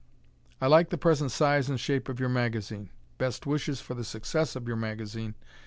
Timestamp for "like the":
0.65-0.97